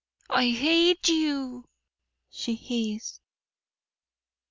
"I 0.31 0.49
hate 0.49 1.09
you!" 1.09 1.69
she 2.31 2.55
hissed. 2.55 3.21